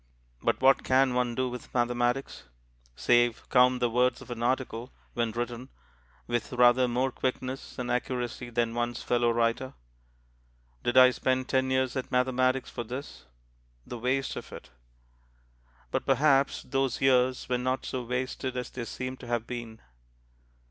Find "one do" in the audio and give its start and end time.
1.13-1.47